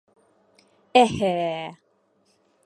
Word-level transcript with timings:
—Әһә! 1.01 1.31